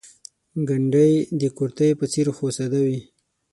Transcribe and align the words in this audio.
ګنډۍ 0.67 1.13
د 1.41 1.43
کورتۍ 1.57 1.89
په 1.99 2.05
څېر 2.11 2.27
خو 2.35 2.45
ساده 2.57 2.79
وي. 2.87 2.99